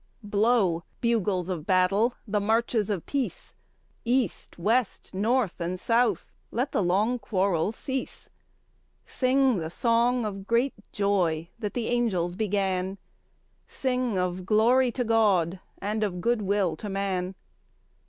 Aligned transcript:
III. 0.23 0.29
Blow, 0.31 0.83
bugles 0.99 1.47
of 1.47 1.67
battle, 1.67 2.15
the 2.27 2.39
marches 2.39 2.89
of 2.89 3.05
peace; 3.05 3.53
East, 4.03 4.57
west, 4.57 5.13
north, 5.13 5.61
and 5.61 5.79
south 5.79 6.25
let 6.49 6.71
the 6.71 6.81
long 6.81 7.19
quarrel 7.19 7.71
cease 7.71 8.27
Sing 9.05 9.59
the 9.59 9.69
song 9.69 10.25
of 10.25 10.47
great 10.47 10.73
joy 10.91 11.49
that 11.59 11.75
the 11.75 11.85
angels 11.89 12.35
began, 12.35 12.97
Sing 13.67 14.17
of 14.17 14.43
glory 14.43 14.91
to 14.91 15.03
God 15.03 15.59
and 15.77 16.03
of 16.03 16.19
good 16.19 16.41
will 16.41 16.75
to 16.77 16.89
man! 16.89 17.35